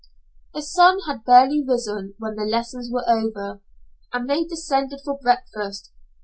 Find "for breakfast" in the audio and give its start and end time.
5.05-5.91